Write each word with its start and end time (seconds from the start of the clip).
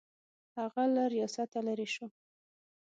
هغه 0.57 0.83
له 0.95 1.03
ریاسته 1.13 1.57
لیرې 1.65 1.87
شو. 1.93 2.05